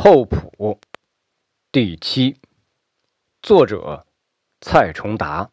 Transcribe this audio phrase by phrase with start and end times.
[0.00, 0.78] 厚朴，
[1.72, 2.36] 第七，
[3.42, 4.06] 作者
[4.60, 5.50] 蔡崇达。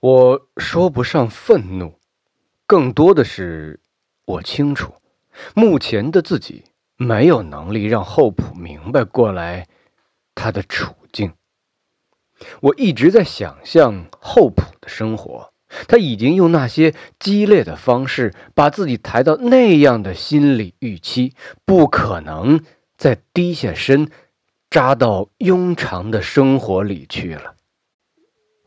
[0.00, 2.00] 我说不上愤怒，
[2.66, 3.78] 更多的是
[4.24, 4.94] 我清楚，
[5.54, 6.64] 目前的自己
[6.96, 9.68] 没有能力让厚朴明白过来
[10.34, 11.34] 他的处境。
[12.62, 15.52] 我一直在想象厚朴的生活。
[15.88, 21.34] 他已经用那些激烈的方式把自己抬到那样的心理预期，
[21.64, 22.64] 不可能
[22.96, 24.08] 再低下身，
[24.70, 27.56] 扎到庸常的生活里去了。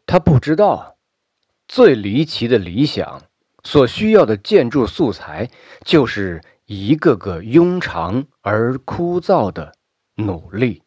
[0.06, 0.98] 他不知道，
[1.68, 3.22] 最离奇的理想
[3.64, 5.50] 所需要的建筑素材，
[5.86, 9.74] 就是一个个庸常而枯燥的
[10.16, 10.84] 努力。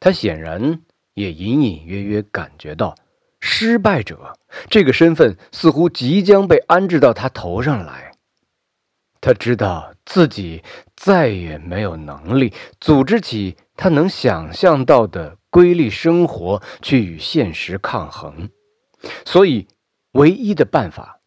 [0.00, 0.80] 他显然
[1.14, 2.96] 也隐隐约约感觉到。
[3.44, 4.38] 失败者
[4.70, 8.12] 这个身份似乎即将被安置到他头上来。
[9.20, 10.64] 他知道自己
[10.96, 18.48] 再也没有能力组织起他能想象到的瑰丽生活去与现实抗衡，
[19.24, 19.68] 所以
[20.12, 21.20] 唯一的办法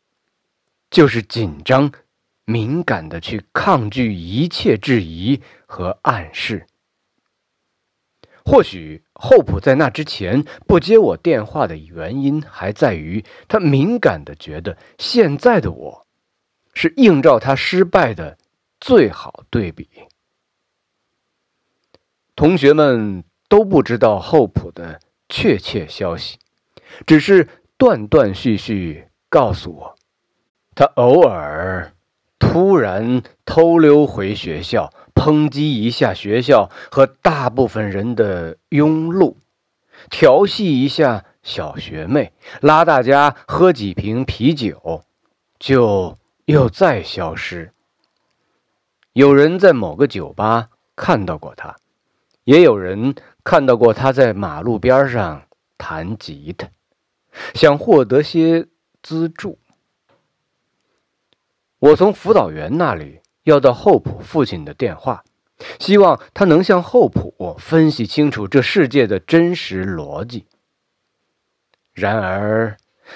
[0.89, 1.91] 就是紧张、
[2.43, 6.65] 敏感的去抗拒一切质疑和暗示。
[8.43, 16.05] 或许厚朴在那之前不接我电话的原因，还在于他敏感的觉得现在的我，
[16.73, 18.37] 是映照他失败的
[18.79, 19.87] 最好对比。
[22.35, 24.99] 同学们都不知道厚朴的
[25.29, 26.37] 确切消息，
[27.07, 29.95] 只是断断续续告诉我，
[30.75, 31.94] 他偶尔
[32.39, 34.91] 突然偷溜回学校。
[35.15, 39.35] 抨击一下学校和大部分人的庸碌，
[40.09, 45.05] 调戏一下小学妹，拉大家喝几瓶啤酒，
[45.57, 47.71] 就又再消失。
[49.13, 51.77] 有人在某个酒吧看到过他，
[52.43, 55.43] 也有人看到过他在马路边上
[55.77, 56.67] 弹吉他，
[57.53, 58.67] 想获得些
[59.01, 59.57] 资助。
[61.85, 63.21] 我从辅导员那里。
[63.45, 65.23] 要到厚朴父亲的电话，
[65.77, 70.47] 希望他能向厚朴分析清楚这世界的真实逻辑。
[71.93, 72.75] 然而，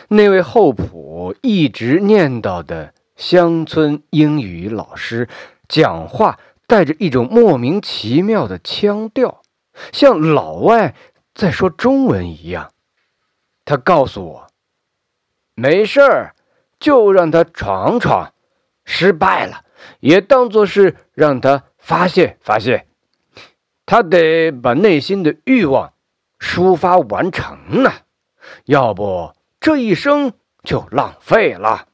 [0.09, 5.27] 那位厚朴一直念叨的乡村英语老师
[5.67, 6.37] 讲话
[6.67, 9.41] 带着一种莫名其妙的腔调，
[9.91, 10.93] 像老外
[11.33, 12.71] 在说中文一样。
[13.65, 14.47] 他告诉我
[15.55, 16.35] ：“没事儿，
[16.79, 18.31] 就让他闯闯，
[18.89, 19.63] 失败了。”
[20.01, 22.85] 也当做是让他发泄发泄，
[23.85, 25.93] 他得把内心的欲望
[26.37, 27.91] 抒发完成呢，
[28.65, 30.33] 要不这一生
[30.63, 31.87] 就浪费了。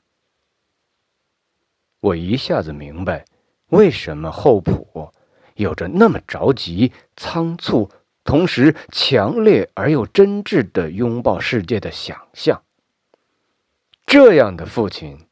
[2.00, 3.26] 我一下子明白，
[3.68, 5.12] 为什么厚朴
[5.56, 7.90] 有着那么着急、仓促，
[8.24, 12.64] 同时强烈而又真挚的拥抱世界的想象。
[14.06, 15.28] 这样的父亲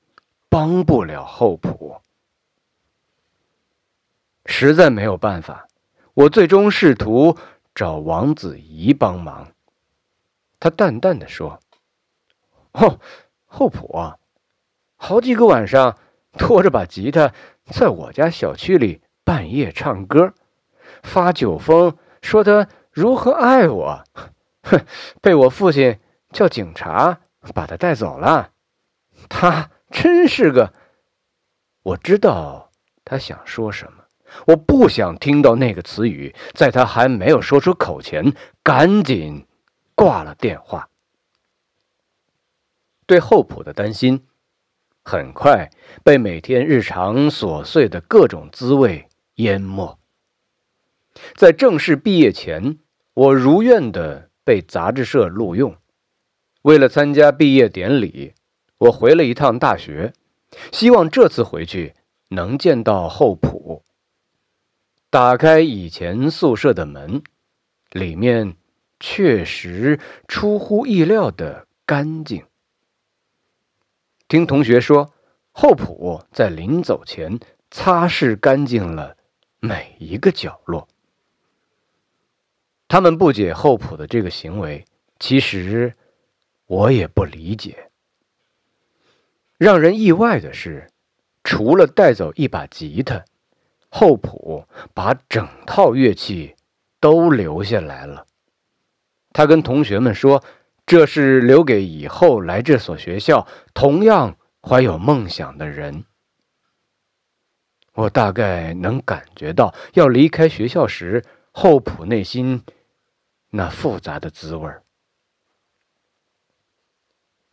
[0.53, 1.99] 帮不了厚朴。
[4.45, 5.67] 实在没有办法，
[6.13, 7.35] 我最终试图
[7.73, 9.51] 找王子怡帮忙。
[10.59, 11.59] 他淡淡的说
[12.73, 12.99] ：“哦，
[13.45, 14.19] 厚朴啊，
[14.95, 15.97] 好几个晚上
[16.33, 17.33] 拖着把吉他
[17.65, 20.35] 在我家小区里半夜唱歌，
[21.01, 24.03] 发酒疯，说他如何爱我。
[24.61, 24.85] 哼，
[25.19, 25.99] 被我父亲
[26.31, 27.21] 叫警察
[27.55, 28.51] 把他带走了。
[29.27, 30.73] 他真是个……
[31.83, 32.71] 我知道
[33.05, 33.99] 他想说什么。”
[34.47, 38.33] 我不想听到那个词语，在他还没有说出口前，
[38.63, 39.45] 赶紧
[39.93, 40.89] 挂了电话。
[43.05, 44.25] 对厚朴的担心，
[45.03, 45.69] 很快
[46.03, 49.99] 被每天日常琐碎的各种滋味淹没。
[51.35, 52.79] 在正式毕业前，
[53.13, 55.77] 我如愿的被杂志社录用。
[56.63, 58.33] 为了参加毕业典礼，
[58.78, 60.13] 我回了一趟大学，
[60.72, 61.94] 希望这次回去
[62.29, 63.83] 能见到厚朴。
[65.09, 67.21] 打开以前宿舍的门，
[67.92, 68.56] 里面
[69.00, 72.45] 确实出乎意料的干净。
[74.27, 75.13] 听同学说，
[75.51, 77.39] 厚朴在临走前
[77.69, 79.15] 擦拭干净了
[79.59, 80.88] 每一个角落。
[82.88, 84.83] 他们不解厚朴的这个行为，
[85.19, 85.95] 其实
[86.65, 87.92] 我也不理解。
[89.63, 90.89] 让人意外的是，
[91.42, 93.24] 除了带走一把吉他。
[93.88, 96.56] 厚朴把整套乐器
[97.00, 98.25] 都留下来了。
[99.31, 100.44] 他跟同学们说
[100.86, 106.04] ：“这是留给以后来这所学校同样怀有梦想的人。”
[107.95, 112.63] 我大概能感觉到要离开学校时厚朴内心
[113.51, 114.82] 那复杂的滋味儿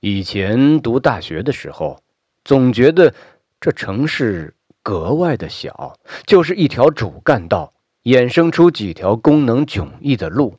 [0.00, 2.02] 以前读大学的时候，
[2.42, 3.14] 总觉得
[3.60, 5.94] 这城市格外的小，
[6.26, 7.74] 就是一条主干道，
[8.04, 10.56] 衍生出几条功能迥异的路。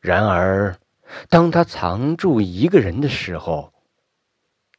[0.00, 0.76] 然而，
[1.28, 3.72] 当他藏住一个人的时候，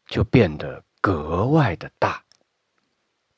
[0.05, 2.23] 就变得格外的大。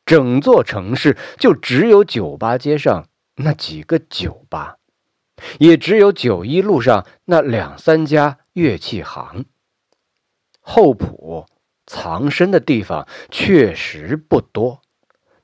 [0.03, 4.77] 整座城市就只有酒吧街上那几个酒吧，
[5.59, 9.45] 也只有九一路上那两三家乐器行。
[10.63, 11.45] 厚朴
[11.85, 14.81] 藏身的地方确实不多，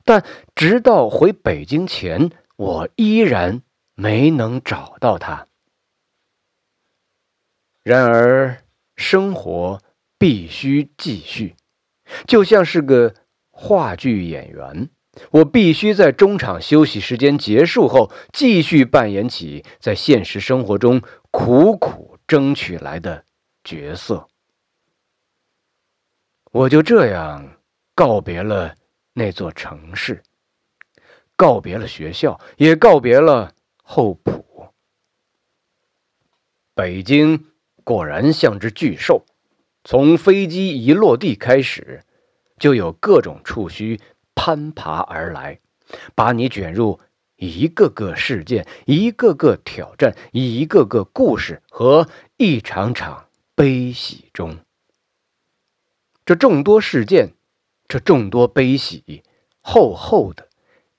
[0.06, 0.26] 但
[0.56, 3.62] 直到回北京前，我依然
[3.96, 5.48] 没能找到他。
[7.84, 8.64] 然而，
[8.96, 9.82] 生活
[10.18, 11.56] 必须继续，
[12.26, 13.14] 就像是个
[13.50, 14.90] 话剧演员，
[15.32, 23.26] 我必须在中场休息时间结束后，继续扮演起在现实生活中苦苦争取来的
[23.66, 24.29] 角色。
[26.52, 27.48] 我就这样
[27.94, 28.76] 告别了
[29.14, 30.24] 那座城市，
[31.36, 33.54] 告别了学校，也告别了
[33.84, 34.74] 厚朴。
[36.74, 37.46] 北京
[37.84, 39.26] 果然像只巨兽，
[39.84, 42.04] 从飞机一落地开始，
[42.58, 44.00] 就有各种触须
[44.34, 45.60] 攀爬而来，
[46.16, 47.00] 把你卷入
[47.36, 54.58] 一个个事件、一个个挑战、一个个故事和一场场悲喜中。
[56.30, 57.34] 这众多事件，
[57.88, 59.24] 这众多悲喜，
[59.62, 60.48] 厚厚的，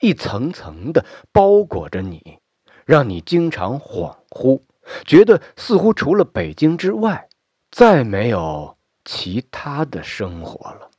[0.00, 2.38] 一层层的包裹着你，
[2.84, 4.62] 让你经常恍惚，
[5.04, 7.28] 觉得似乎除了北京之外，
[7.70, 10.90] 再没有其他的生活了。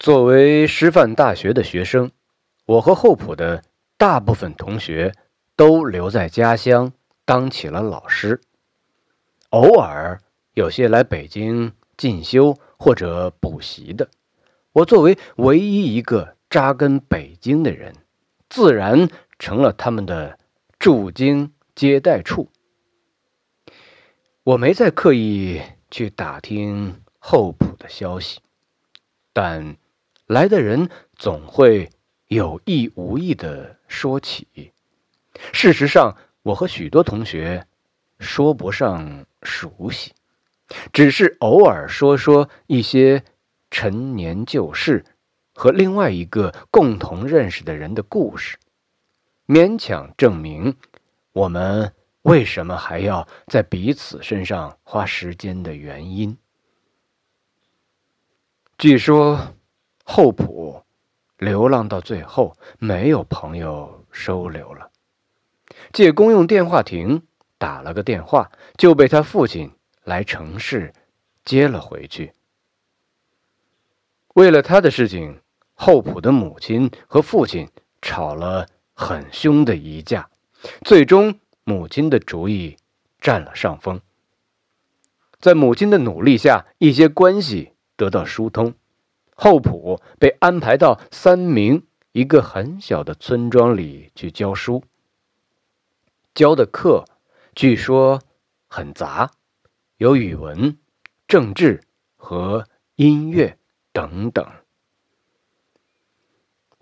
[0.00, 2.10] 作为师范大学的学生，
[2.66, 3.62] 我和厚朴的
[3.96, 5.14] 大部分同学
[5.54, 6.92] 都留在家乡
[7.24, 8.40] 当起了老师，
[9.50, 10.20] 偶尔
[10.54, 12.58] 有些来北京进修。
[12.82, 14.10] 或者补习的，
[14.72, 17.94] 我作为唯一一个扎根北京的人，
[18.50, 19.08] 自然
[19.38, 20.36] 成了他们的
[20.80, 22.50] 驻京接待处。
[24.42, 25.62] 我没再刻意
[25.92, 28.40] 去打听厚朴的消息，
[29.32, 29.76] 但
[30.26, 31.88] 来的人总会
[32.26, 34.72] 有意无意的说起。
[35.52, 37.64] 事实上，我和许多同学
[38.18, 40.12] 说不上熟悉。
[40.92, 43.24] 只是偶尔说说一些
[43.70, 45.04] 陈年旧事
[45.54, 48.58] 和另外一个共同认识的人的故事，
[49.46, 50.76] 勉强证明
[51.32, 51.92] 我们
[52.22, 56.36] 为什么还要在彼此身上花时间的原因。
[58.78, 59.54] 据说
[60.04, 60.84] 厚朴
[61.38, 64.90] 流浪到最后没有朋友收留了，
[65.92, 67.22] 借公用电话亭
[67.58, 69.70] 打了个电话，就被他父亲。
[70.04, 70.92] 来城市
[71.44, 72.32] 接了回去。
[74.34, 75.40] 为了他的事情，
[75.74, 77.68] 厚朴的母亲和父亲
[78.00, 80.30] 吵了很凶的一架，
[80.84, 82.76] 最终母亲的主意
[83.20, 84.00] 占了上风。
[85.38, 88.74] 在母亲的努力下，一些关系得到疏通，
[89.34, 94.82] 厚朴被安排到三明一个很小的村庄里去教书。
[96.34, 97.04] 教的课
[97.54, 98.22] 据说
[98.68, 99.32] 很杂。
[100.02, 100.78] 有语文、
[101.28, 101.80] 政治
[102.16, 102.66] 和
[102.96, 103.56] 音乐
[103.92, 104.44] 等等。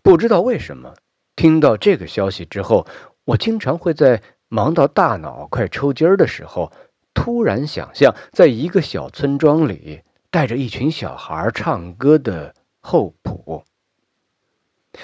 [0.03, 0.95] 不知道为什么，
[1.37, 2.87] 听到这个消息之后，
[3.27, 6.73] 我经常会在忙到大脑快抽筋儿的时候，
[7.13, 10.01] 突然想象，在一个小村庄里，
[10.31, 13.67] 带着一群小孩唱歌的厚朴。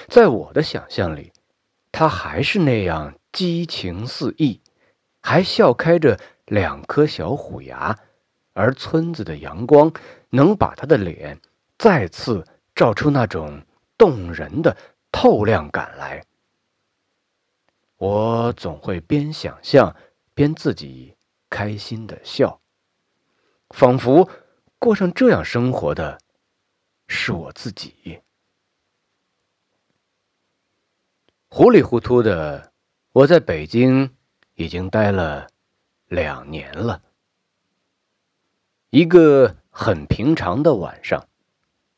[0.09, 1.35] 在我的想象里，
[1.93, 4.63] 他还是那样激情四溢，
[5.21, 7.99] 还笑开着两颗小虎牙。
[8.57, 9.93] 而村子的阳光
[10.31, 11.39] 能把他的脸
[11.77, 12.43] 再次
[12.75, 13.63] 照出那种
[13.99, 14.75] 动人的
[15.13, 16.25] 透亮感来。
[17.99, 19.95] 我总会边想象
[20.33, 21.15] 边自己
[21.51, 22.59] 开心的笑，
[23.69, 24.27] 仿佛
[24.79, 26.19] 过上这样生活的
[27.09, 28.23] 是我自己。
[31.49, 32.73] 糊里糊涂的，
[33.13, 34.17] 我在北京
[34.55, 35.47] 已经待了
[36.07, 37.03] 两年了。
[38.97, 41.29] 一个很平常的晚上，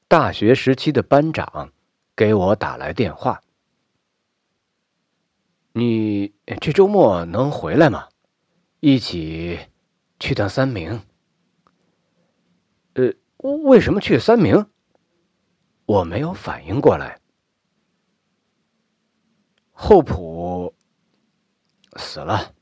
[0.09, 1.73] 大学时期的班长
[2.17, 3.41] 给我打来电话
[5.71, 8.09] ：“你这周末能回来吗？
[8.81, 9.61] 一起
[10.19, 11.03] 去趟三明。”
[12.95, 14.67] 呃，为什么去三明？
[15.87, 17.21] 我没有反应过来。
[19.71, 20.75] 厚朴
[21.93, 22.53] 死了。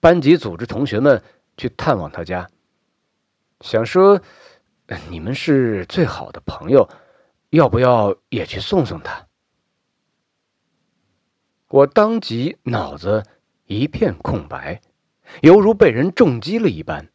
[0.00, 1.22] 班级组织同学们
[1.56, 2.50] 去探望他家，
[3.60, 4.20] 想说
[5.08, 6.88] 你们是最好的朋友，
[7.50, 9.26] 要不要也去送送他？
[11.68, 13.22] 我当即脑子
[13.66, 14.80] 一片空白，
[15.42, 17.08] 犹如被人重击了一般。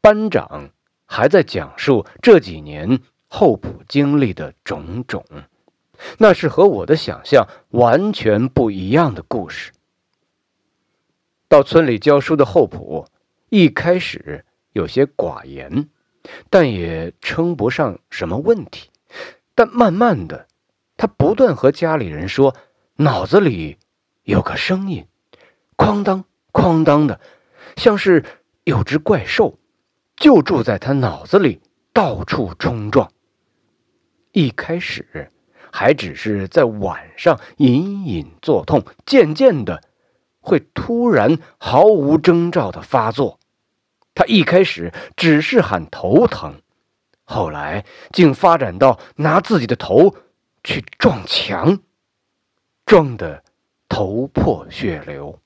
[0.00, 0.70] 班长
[1.06, 5.24] 还在讲述这几年厚朴经历的种种，
[6.18, 9.72] 那是和我的想象完全不一样的故事。
[11.48, 13.08] 到村里教书的厚朴，
[13.48, 14.44] 一开始
[14.78, 15.88] 有些寡言，
[16.48, 18.90] 但也称不上什么问题。
[19.56, 20.46] 但慢慢的，
[20.96, 22.54] 他不断和家里人说，
[22.94, 23.76] 脑子里
[24.22, 25.04] 有个声音，
[25.76, 27.18] 哐当哐当的，
[27.76, 28.24] 像是
[28.62, 29.58] 有只怪兽，
[30.14, 31.60] 就住在他脑子里，
[31.92, 33.10] 到处冲撞。
[34.30, 35.28] 一开始
[35.72, 39.82] 还只是在晚上隐隐作痛，渐渐的。
[40.40, 43.38] 会突然毫无征兆的发作。
[44.18, 46.60] 他一开始只是喊头疼，
[47.22, 50.12] 后来竟发展到拿自己的头
[50.64, 51.78] 去撞墙，
[52.84, 53.44] 撞得
[53.88, 55.40] 头破血流。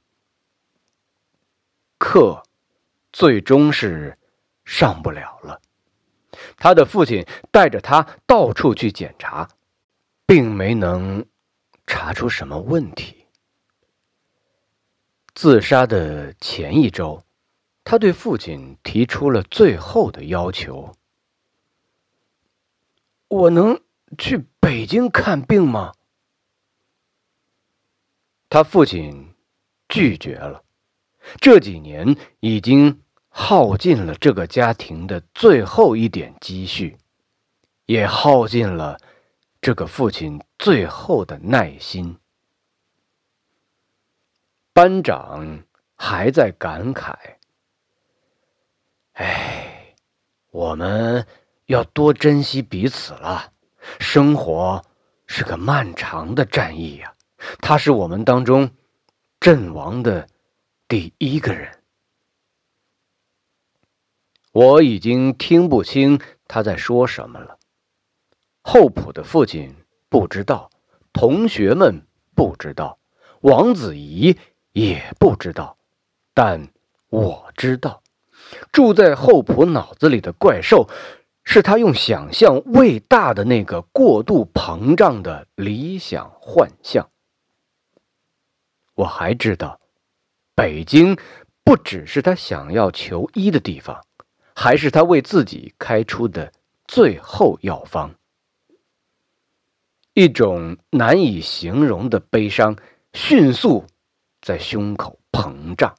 [1.99, 2.43] 课
[3.13, 4.17] 最终是
[4.65, 5.61] 上不了了。
[6.57, 9.47] 他的父亲带着他到处去检查，
[10.25, 11.27] 并没能
[11.87, 13.27] 查出什么问题。
[15.35, 17.23] 自杀的前一周，
[17.85, 20.95] 他对父亲提出了最后的要求
[23.29, 23.81] ：“我能
[24.19, 25.93] 去北京看病吗？”
[28.49, 29.35] 他父亲
[29.89, 30.63] 拒绝了。
[31.41, 36.99] 这几年已经耗尽了这个家庭的最后一点积蓄，
[37.87, 38.99] 也耗尽了
[39.61, 42.19] 这个父亲最后的耐心。
[44.73, 45.63] 班长
[45.97, 47.15] 还在感慨
[49.13, 49.95] ：“哎，
[50.51, 51.27] 我们
[51.67, 53.53] 要多珍惜彼此了。
[53.99, 54.85] 生活
[55.27, 57.15] 是个漫长的战役呀，
[57.61, 58.71] 他是我们当中
[59.41, 60.29] 阵亡的
[60.89, 61.83] 第一个人。
[64.53, 67.59] 我已经听不清他在说什么了。
[68.63, 69.75] 厚朴的父亲
[70.09, 70.71] 不知道，
[71.13, 72.99] 同学们不知道，
[73.41, 74.39] 王子怡。”
[74.73, 75.77] 也不知道，
[76.33, 76.73] 但
[77.11, 78.02] 我知道，
[78.73, 80.89] 住在厚朴脑子里的怪兽，
[81.45, 87.09] 是他用想象喂大的那个过度膨胀的理想幻象。
[88.95, 89.79] 我还知道，
[90.55, 91.17] 北京
[91.63, 94.05] 不只是他想要求医的地方，
[94.55, 96.53] 还是他为自己开出的
[96.87, 98.15] 最后药方。
[100.15, 102.77] 一种难以形容的悲伤，
[103.13, 103.87] 迅速。
[104.43, 105.95] 在胸口膨胀，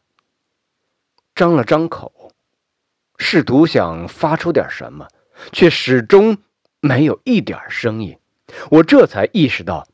[1.34, 2.23] 张了张口，
[3.17, 5.08] 试图想发出点什么，
[5.51, 6.38] 却始终
[6.79, 8.17] 没有一点声音。
[8.72, 9.88] 我这才意识到，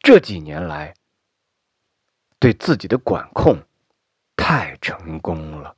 [0.00, 0.94] 这几年来
[2.38, 3.58] 对自己的管控
[4.36, 5.76] 太成功了，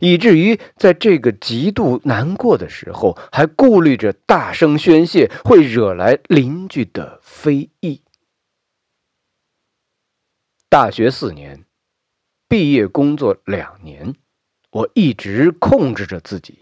[0.00, 8.02] 以至于在这个极度难过的时候，还顾虑着大声宣泄会惹来邻居的非议。
[10.68, 11.64] 大学四年，
[12.48, 14.14] 毕业工作两年，
[14.76, 16.58] 我一直控制着自己，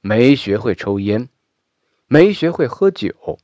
[0.00, 1.28] 没学会抽烟，
[2.08, 3.38] 没学会喝酒，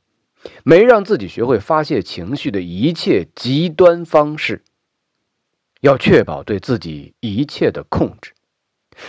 [0.65, 4.65] 没让自己学会发泄情绪的一切极端方式。
[5.79, 8.33] 要确保对自己一切的控制，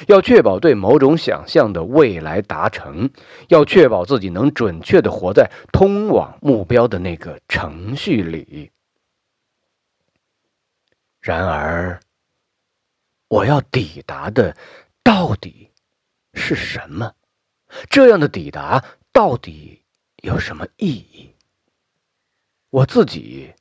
[0.06, 3.10] 要确保对某种想象的未来达成，
[3.48, 8.70] 要确保自己能准确的活在通往目标的那个程序里。
[11.20, 11.98] 然而，
[13.28, 14.56] 我要抵达的
[15.02, 15.70] 到底
[16.34, 17.12] 是什么？
[17.90, 19.82] 这样的抵达到底
[20.22, 21.34] 有什么意义？
[22.70, 23.52] 我自己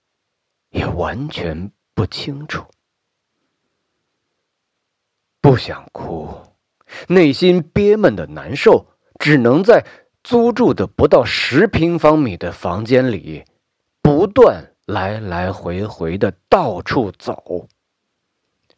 [0.69, 2.65] 也完全不清楚。
[5.41, 6.29] 不想哭，
[7.07, 8.87] 内心憋闷的难受，
[9.19, 9.85] 只能在
[10.23, 13.45] 租住的不到十平方米的房间里
[14.01, 14.71] 不断。
[14.85, 17.67] 来来回回的到处走，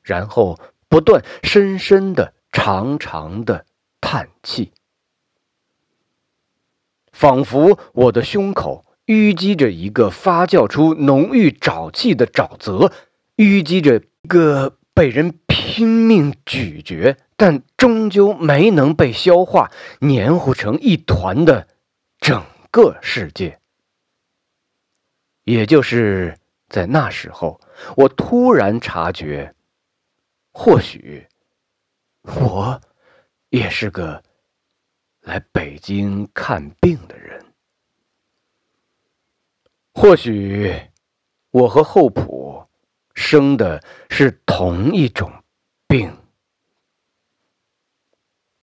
[0.02, 0.58] 然后
[0.90, 3.66] 不断深深的、长长的
[4.00, 4.72] 叹气，
[7.12, 12.92] 仿佛我的胸口淤积着一个发酵出浓郁沼气的沼泽，
[13.38, 21.68] 淤积着一个被人拼命咀嚼，但终究没能被消化、黏糊成一团的
[22.20, 23.60] 整个世界。
[25.44, 27.62] 也就是在那时候，
[27.96, 29.54] 我突然察觉，
[30.60, 31.24] 或许
[32.24, 32.82] 我
[33.50, 34.22] 也是个
[35.22, 37.46] 来北京看病的人。
[39.94, 40.76] 或许
[41.52, 42.68] 我和厚朴
[43.14, 45.32] 生的是同一种
[45.88, 46.12] 病。